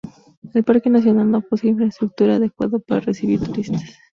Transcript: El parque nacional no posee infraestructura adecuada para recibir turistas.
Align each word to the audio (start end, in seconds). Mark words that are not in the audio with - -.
El 0.55 0.63
parque 0.63 0.89
nacional 0.89 1.29
no 1.29 1.41
posee 1.41 1.69
infraestructura 1.69 2.37
adecuada 2.37 2.79
para 2.79 3.01
recibir 3.01 3.39
turistas. 3.39 3.97